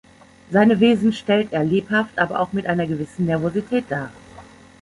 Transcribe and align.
Seine 0.49 0.79
Wesen 0.79 1.13
stellt 1.13 1.53
er 1.53 1.63
lebhaft, 1.63 2.17
aber 2.17 2.39
auch 2.39 2.53
mit 2.53 2.65
einer 2.65 2.87
gewissen 2.87 3.27
Nervosität 3.27 3.83
dar. 3.87 4.09